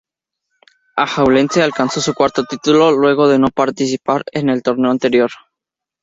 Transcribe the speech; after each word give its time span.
Alajuelense, 0.95 1.61
alcanza 1.61 2.01
su 2.01 2.15
cuarto 2.15 2.43
título, 2.43 2.91
luego 2.91 3.27
de 3.27 3.37
no 3.37 3.49
participar 3.49 4.23
en 4.31 4.49
el 4.49 4.63
torneo 4.63 4.89
anterior. 4.89 5.29